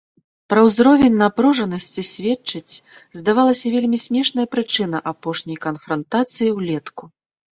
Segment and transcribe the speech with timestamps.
[0.51, 2.79] Пра ўзровень напружанасці сведчыць,
[3.19, 7.03] здавалася, вельмі смешная прычына апошняй канфрантацыі ўлетку.